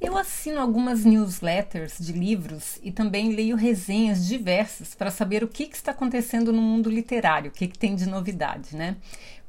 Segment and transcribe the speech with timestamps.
[0.00, 5.66] eu assino algumas newsletters de livros e também leio resenhas diversas para saber o que,
[5.66, 8.96] que, está acontecendo no mundo literário, o que, que tem de novidade, né?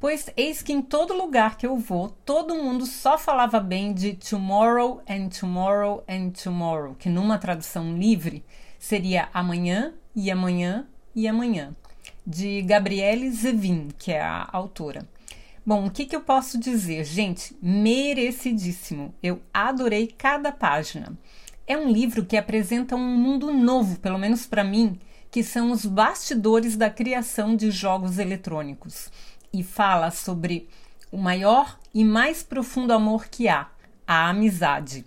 [0.00, 4.14] Pois eis que em todo lugar que eu vou, todo mundo só falava bem de
[4.14, 8.44] Tomorrow and Tomorrow and Tomorrow, que numa tradução livre
[8.78, 11.76] seria amanhã e amanhã e amanhã,
[12.26, 15.06] de Gabriele Zevin, que é a autora.
[15.64, 17.04] Bom, o que, que eu posso dizer?
[17.04, 19.14] Gente, merecidíssimo.
[19.22, 21.12] Eu adorei cada página.
[21.66, 24.98] É um livro que apresenta um mundo novo, pelo menos para mim,
[25.30, 29.10] que são os bastidores da criação de jogos eletrônicos.
[29.52, 30.66] E fala sobre
[31.12, 33.68] o maior e mais profundo amor que há,
[34.06, 35.04] a amizade.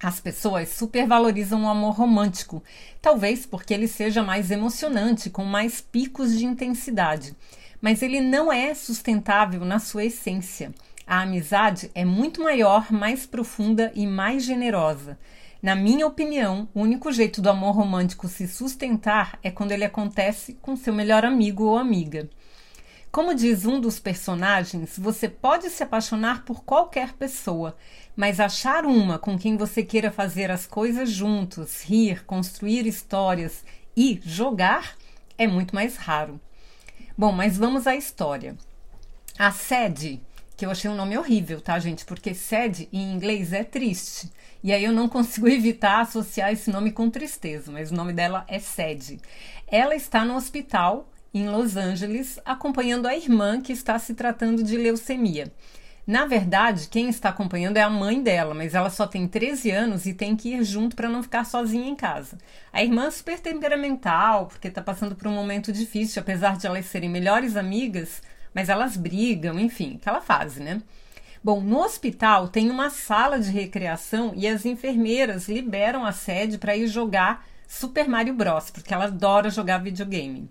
[0.00, 2.62] As pessoas supervalorizam o amor romântico,
[3.02, 7.34] talvez porque ele seja mais emocionante, com mais picos de intensidade
[7.80, 10.72] mas ele não é sustentável na sua essência.
[11.06, 15.18] A amizade é muito maior, mais profunda e mais generosa.
[15.62, 20.54] Na minha opinião, o único jeito do amor romântico se sustentar é quando ele acontece
[20.60, 22.28] com seu melhor amigo ou amiga.
[23.10, 27.74] Como diz um dos personagens, você pode se apaixonar por qualquer pessoa,
[28.14, 33.64] mas achar uma com quem você queira fazer as coisas juntos, rir, construir histórias
[33.96, 34.94] e jogar
[35.38, 36.38] é muito mais raro.
[37.18, 38.56] Bom, mas vamos à história.
[39.36, 40.20] A sede,
[40.56, 42.04] que eu achei um nome horrível, tá, gente?
[42.04, 44.30] Porque sede em inglês é triste.
[44.62, 48.44] E aí eu não consigo evitar associar esse nome com tristeza, mas o nome dela
[48.46, 49.18] é sede.
[49.66, 54.76] Ela está no hospital em Los Angeles, acompanhando a irmã que está se tratando de
[54.76, 55.52] leucemia.
[56.08, 60.06] Na verdade, quem está acompanhando é a mãe dela, mas ela só tem 13 anos
[60.06, 62.38] e tem que ir junto para não ficar sozinha em casa.
[62.72, 66.86] A irmã é super temperamental, porque está passando por um momento difícil, apesar de elas
[66.86, 68.22] serem melhores amigas,
[68.54, 70.80] mas elas brigam, enfim, aquela fase, né?
[71.44, 76.74] Bom, no hospital tem uma sala de recreação e as enfermeiras liberam a sede para
[76.74, 80.48] ir jogar Super Mario Bros, porque ela adora jogar videogame.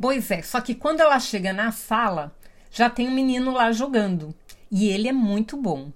[0.00, 2.34] Pois é, só que quando ela chega na sala,
[2.72, 4.34] já tem um menino lá jogando
[4.70, 5.92] e ele é muito bom.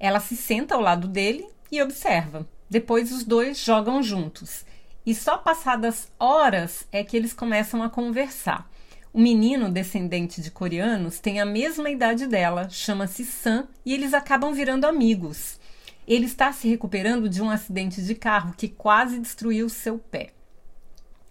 [0.00, 2.46] Ela se senta ao lado dele e observa.
[2.68, 4.66] Depois os dois jogam juntos.
[5.06, 8.68] E só passadas horas é que eles começam a conversar.
[9.12, 14.52] O menino, descendente de coreanos, tem a mesma idade dela, chama-se Sam, e eles acabam
[14.52, 15.58] virando amigos.
[16.06, 20.30] Ele está se recuperando de um acidente de carro que quase destruiu seu pé.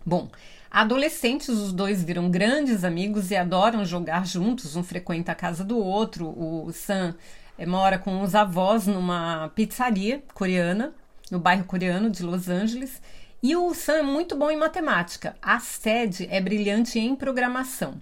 [0.06, 0.30] Bom,
[0.70, 4.76] Adolescentes, os dois viram grandes amigos e adoram jogar juntos.
[4.76, 6.28] Um frequenta a casa do outro.
[6.28, 7.16] O Sam
[7.58, 10.94] é, mora com os avós numa pizzaria coreana,
[11.32, 13.02] no bairro coreano de Los Angeles.
[13.42, 15.36] E o Sam é muito bom em matemática.
[15.42, 18.02] A sede é brilhante em programação.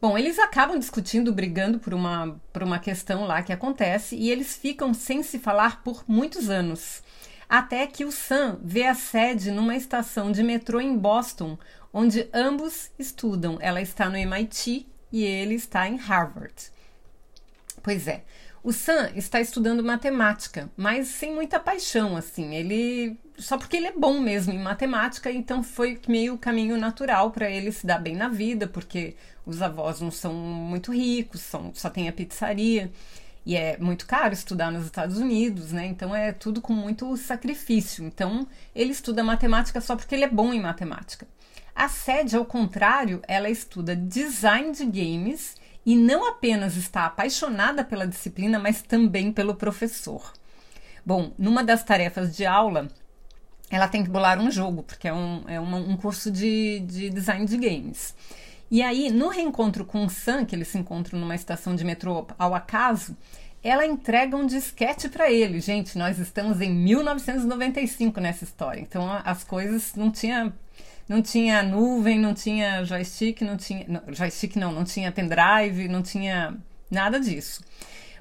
[0.00, 4.56] Bom, eles acabam discutindo, brigando por uma, por uma questão lá que acontece e eles
[4.56, 7.02] ficam sem se falar por muitos anos.
[7.48, 11.58] Até que o Sam vê a sede numa estação de metrô em Boston,
[11.92, 13.58] onde ambos estudam.
[13.60, 16.54] Ela está no MIT e ele está em Harvard.
[17.82, 18.24] Pois é.
[18.62, 22.54] O Sam está estudando matemática, mas sem muita paixão, assim.
[22.54, 27.48] Ele só porque ele é bom mesmo em matemática, então foi meio caminho natural para
[27.48, 29.14] ele se dar bem na vida, porque
[29.46, 32.90] os avós não são muito ricos, são, só tem a pizzaria
[33.46, 35.86] e é muito caro estudar nos Estados Unidos, né?
[35.86, 38.04] Então é tudo com muito sacrifício.
[38.04, 41.26] Então ele estuda matemática só porque ele é bom em matemática.
[41.78, 45.54] A sede, ao contrário, ela estuda design de games
[45.86, 50.32] e não apenas está apaixonada pela disciplina, mas também pelo professor.
[51.06, 52.88] Bom, numa das tarefas de aula,
[53.70, 57.10] ela tem que bolar um jogo, porque é um, é uma, um curso de, de
[57.10, 58.12] design de games.
[58.68, 62.26] E aí, no reencontro com o Sam, que eles se encontram numa estação de metrô
[62.36, 63.16] ao acaso,
[63.62, 65.60] ela entrega um disquete para ele.
[65.60, 70.52] Gente, nós estamos em 1995 nessa história, então as coisas não tinha
[71.08, 73.86] não tinha nuvem, não tinha joystick, não tinha.
[73.88, 76.56] Não, joystick não, não tinha pendrive, não tinha
[76.90, 77.62] nada disso.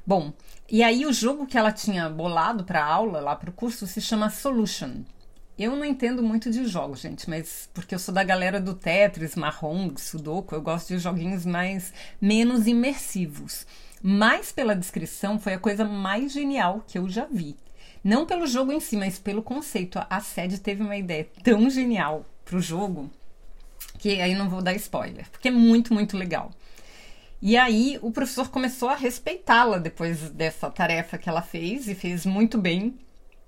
[0.06, 0.32] Bom,
[0.70, 4.00] e aí o jogo que ela tinha bolado para aula, lá para o curso, se
[4.00, 5.04] chama Solution.
[5.60, 9.36] Eu não entendo muito de jogos, gente, mas porque eu sou da galera do Tetris,
[9.36, 11.92] Mahjong, Sudoku, eu gosto de joguinhos mais
[12.22, 13.66] menos imersivos.
[14.02, 17.58] Mas pela descrição foi a coisa mais genial que eu já vi.
[18.04, 20.00] Não pelo jogo em si, mas pelo conceito.
[20.10, 23.12] A sede teve uma ideia tão genial para o jogo
[24.00, 26.52] que aí não vou dar spoiler, porque é muito, muito legal.
[27.42, 32.26] E aí o professor começou a respeitá-la depois dessa tarefa que ela fez e fez
[32.26, 32.98] muito bem.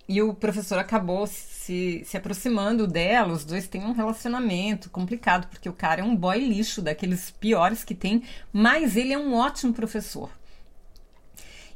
[0.07, 5.69] E o professor acabou se, se aproximando dela, os dois têm um relacionamento complicado, porque
[5.69, 9.71] o cara é um boy lixo, daqueles piores que tem, mas ele é um ótimo
[9.71, 10.31] professor.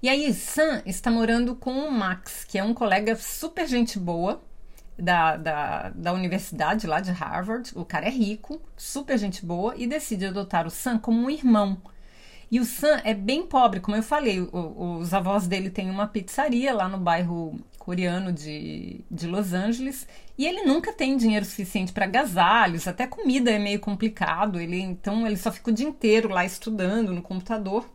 [0.01, 4.41] E aí, Sam está morando com o Max, que é um colega super gente boa
[4.97, 7.71] da, da, da universidade lá de Harvard.
[7.75, 11.81] O cara é rico, super gente boa, e decide adotar o Sam como um irmão.
[12.51, 16.07] E o Sam é bem pobre, como eu falei, o, os avós dele têm uma
[16.07, 20.07] pizzaria lá no bairro coreano de, de Los Angeles
[20.37, 25.27] e ele nunca tem dinheiro suficiente para agasalhos, até comida é meio complicado, ele então
[25.27, 27.85] ele só fica o dia inteiro lá estudando no computador.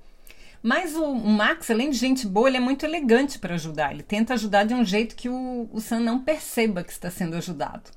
[0.63, 3.93] Mas o, Max, além de gente boa, ele é muito elegante para ajudar.
[3.93, 7.37] Ele tenta ajudar de um jeito que o, o Sam não perceba que está sendo
[7.37, 7.91] ajudado.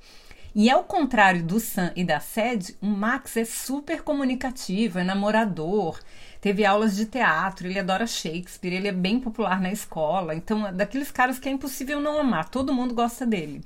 [0.54, 5.98] E ao contrário do Sam e da Sed, o Max é super comunicativo, é namorador,
[6.42, 10.34] teve aulas de teatro, ele adora Shakespeare, ele é bem popular na escola.
[10.34, 13.62] Então, é daqueles caras que é impossível não amar, todo mundo gosta dele.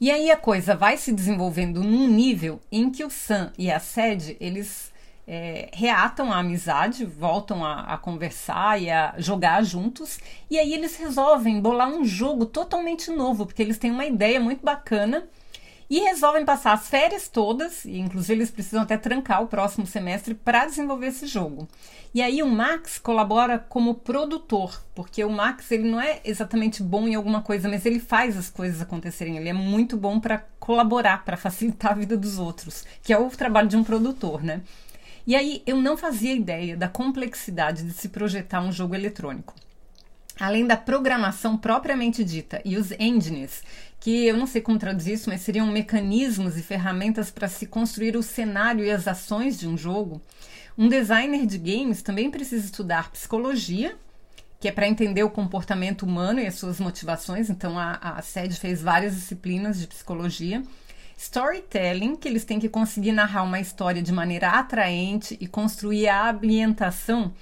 [0.00, 3.78] E aí a coisa vai se desenvolvendo num nível em que o Sam e a
[3.78, 4.89] Sed, eles
[5.32, 10.18] é, reatam a amizade, voltam a, a, conversar e a jogar juntos.
[10.50, 14.64] E aí eles resolvem bolar um jogo totalmente novo, porque eles têm uma ideia muito
[14.64, 15.28] bacana
[15.88, 20.34] e resolvem passar as férias todas, e inclusive eles precisam até trancar o próximo semestre
[20.34, 21.68] para desenvolver esse jogo.
[22.12, 27.06] E aí o Max colabora como produtor, porque o Max ele não é exatamente bom
[27.06, 29.36] em alguma coisa, mas ele faz as coisas acontecerem.
[29.36, 33.30] Ele é muito bom para colaborar, para facilitar a vida dos outros, que é o
[33.30, 34.62] trabalho de um produtor, né?
[35.26, 39.54] E aí eu não fazia ideia da complexidade de se projetar um jogo eletrônico.
[40.38, 43.62] Além da programação propriamente dita e os engines,
[44.00, 48.16] que eu não sei como traduzir isso, mas seriam mecanismos e ferramentas para se construir
[48.16, 50.20] o cenário e as ações de um jogo.
[50.78, 53.94] Um designer de games também precisa estudar psicologia,
[54.58, 57.50] que é para entender o comportamento humano e as suas motivações.
[57.50, 60.62] Então a, a SED fez várias disciplinas de psicologia.
[61.20, 66.30] Storytelling, que eles têm que conseguir narrar uma história de maneira atraente e construir a
[66.30, 67.34] ambientação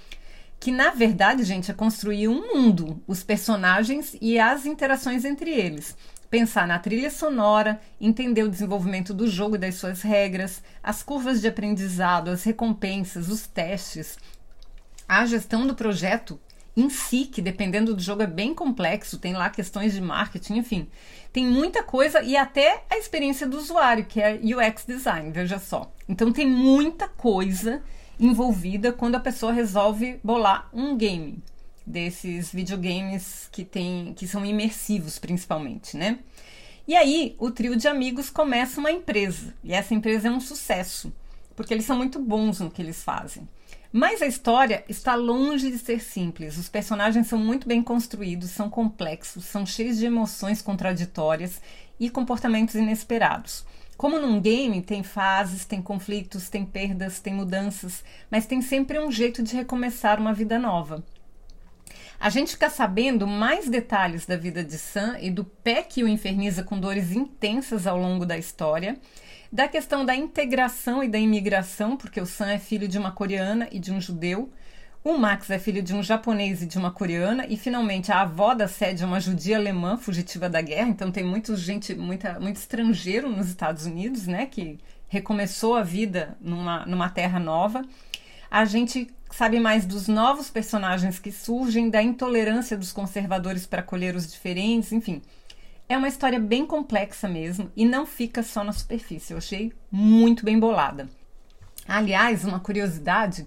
[0.60, 5.96] que na verdade, gente, é construir um mundo, os personagens e as interações entre eles.
[6.28, 11.40] Pensar na trilha sonora, entender o desenvolvimento do jogo e das suas regras, as curvas
[11.40, 14.18] de aprendizado, as recompensas, os testes,
[15.08, 16.38] a gestão do projeto
[16.78, 20.88] em si, que dependendo do jogo é bem complexo, tem lá questões de marketing, enfim.
[21.32, 25.92] Tem muita coisa e até a experiência do usuário, que é UX design, veja só.
[26.08, 27.82] Então tem muita coisa
[28.18, 31.42] envolvida quando a pessoa resolve bolar um game
[31.84, 36.20] desses videogames que tem, que são imersivos principalmente, né?
[36.86, 41.12] E aí o trio de amigos começa uma empresa e essa empresa é um sucesso
[41.56, 43.48] porque eles são muito bons no que eles fazem.
[43.90, 46.58] Mas a história está longe de ser simples.
[46.58, 51.60] Os personagens são muito bem construídos, são complexos, são cheios de emoções contraditórias
[51.98, 53.64] e comportamentos inesperados.
[53.96, 59.10] Como num game, tem fases, tem conflitos, tem perdas, tem mudanças, mas tem sempre um
[59.10, 61.02] jeito de recomeçar uma vida nova.
[62.20, 66.08] A gente fica sabendo mais detalhes da vida de Sam e do pé que o
[66.08, 68.98] inferniza com dores intensas ao longo da história,
[69.50, 73.68] da questão da integração e da imigração, porque o Sam é filho de uma coreana
[73.72, 74.50] e de um judeu,
[75.02, 78.52] o Max é filho de um japonês e de uma coreana, e finalmente a avó
[78.52, 82.56] da sede é uma judia alemã fugitiva da guerra, então tem muito gente, muita, muito
[82.56, 87.82] estrangeiro nos Estados Unidos, né, que recomeçou a vida numa, numa terra nova.
[88.50, 94.14] A gente sabe mais dos novos personagens que surgem, da intolerância dos conservadores para acolher
[94.14, 95.22] os diferentes, enfim.
[95.88, 99.32] É uma história bem complexa mesmo e não fica só na superfície.
[99.32, 101.08] Eu achei muito bem bolada.
[101.86, 103.46] Aliás, uma curiosidade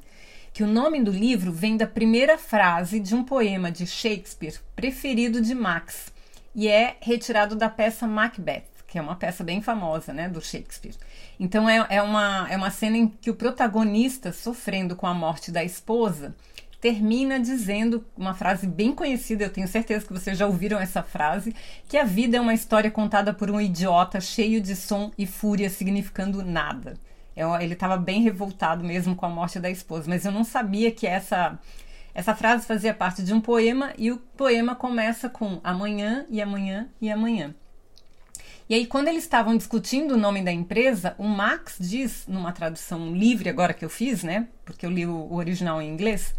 [0.52, 5.40] que o nome do livro vem da primeira frase de um poema de Shakespeare preferido
[5.40, 6.12] de Max
[6.56, 10.98] e é retirado da peça Macbeth que é uma peça bem famosa, né, do Shakespeare.
[11.40, 15.50] Então é, é, uma, é uma cena em que o protagonista, sofrendo com a morte
[15.50, 16.36] da esposa,
[16.82, 21.56] termina dizendo uma frase bem conhecida, eu tenho certeza que vocês já ouviram essa frase,
[21.88, 25.70] que a vida é uma história contada por um idiota cheio de som e fúria,
[25.70, 26.96] significando nada.
[27.36, 30.92] É ele estava bem revoltado mesmo com a morte da esposa, mas eu não sabia
[30.92, 31.58] que essa
[32.14, 36.90] essa frase fazia parte de um poema e o poema começa com amanhã e amanhã
[37.00, 37.56] e amanhã.
[38.68, 43.14] E aí, quando eles estavam discutindo o nome da empresa, o Max diz, numa tradução
[43.14, 44.48] livre, agora que eu fiz, né?
[44.66, 46.34] Porque eu li o, o original em inglês.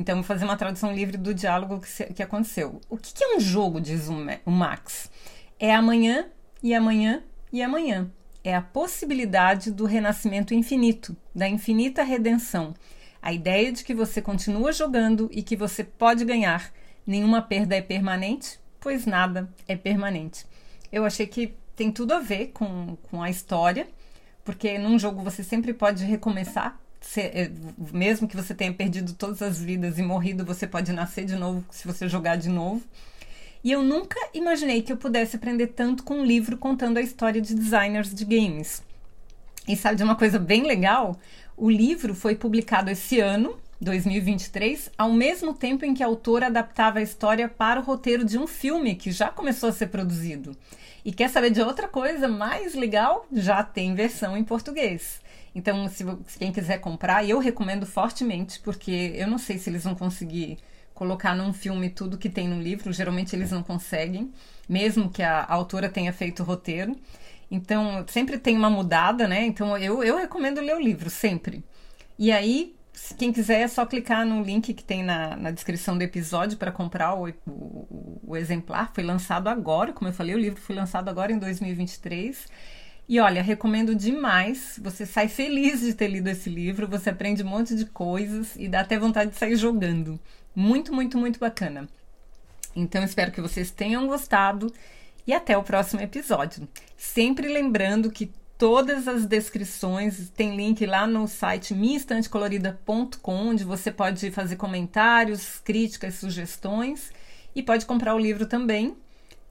[0.00, 2.80] Então, vou fazer uma tradução livre do diálogo que, se, que aconteceu.
[2.88, 4.14] O que, que, é um jogo, diz o,
[4.46, 5.10] o Max?
[5.58, 6.26] É amanhã,
[6.62, 8.10] e amanhã, e amanhã.
[8.42, 12.72] é a possibilidade do renascimento infinito, da infinita redenção.
[13.20, 16.72] A ideia de que você continua jogando e que você pode ganhar.
[17.06, 20.46] Nenhuma perda é permanente, pois nada é permanente.
[20.90, 23.86] Eu achei que tem tudo a ver com, com a história,
[24.46, 26.80] porque num jogo você sempre pode recomeçar.
[27.16, 27.50] É,
[27.92, 31.64] mesmo que você tenha perdido todas as vidas e morrido, você pode nascer de novo
[31.70, 32.82] se você jogar de novo.
[33.62, 37.40] E eu nunca imaginei que eu pudesse aprender tanto com um livro contando a história
[37.40, 38.82] de designers de games.
[39.68, 41.18] E sabe de uma coisa bem legal?
[41.56, 46.98] O livro foi publicado esse ano, 2023, ao mesmo tempo em que a autora adaptava
[46.98, 50.56] a história para o roteiro de um filme que já começou a ser produzido.
[51.04, 53.26] E quer saber de outra coisa mais legal?
[53.32, 55.20] Já tem versão em português.
[55.54, 59.84] Então, se, se quem quiser comprar, eu recomendo fortemente, porque eu não sei se eles
[59.84, 60.58] vão conseguir
[60.94, 64.30] colocar num filme tudo que tem no livro, geralmente eles não conseguem,
[64.68, 66.94] mesmo que a, a autora tenha feito o roteiro.
[67.50, 69.44] Então, sempre tem uma mudada, né?
[69.44, 71.64] Então, eu, eu recomendo ler o livro, sempre.
[72.18, 72.76] E aí,
[73.18, 76.70] quem quiser é só clicar no link que tem na, na descrição do episódio para
[76.70, 78.92] comprar o, o, o, exemplar.
[78.94, 82.46] Foi lançado agora, como eu falei, o livro foi lançado agora em 2023.
[83.08, 84.78] E olha, recomendo demais.
[84.82, 88.68] Você sai feliz de ter lido esse livro, você aprende um monte de coisas e
[88.68, 90.18] dá até vontade de sair jogando.
[90.54, 91.88] Muito, muito, muito bacana.
[92.74, 94.72] Então espero que vocês tenham gostado
[95.26, 96.68] e até o próximo episódio.
[96.96, 104.30] Sempre lembrando que todas as descrições tem link lá no site minhaestantecolorida.com, onde você pode
[104.30, 107.10] fazer comentários, críticas, sugestões
[107.54, 108.96] e pode comprar o livro também.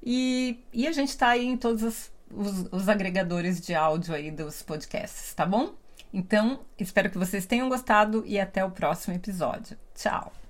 [0.04, 4.32] E, e a gente está aí em todos os, os, os agregadores de áudio aí
[4.32, 5.74] dos podcasts, tá bom?
[6.14, 9.78] Então, espero que vocês tenham gostado e até o próximo episódio.
[9.94, 10.49] Tchau!